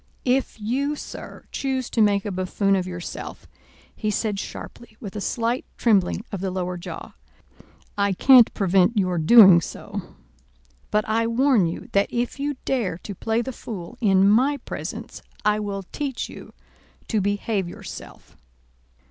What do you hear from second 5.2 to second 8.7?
slight trembling of the lower jaw, "I can't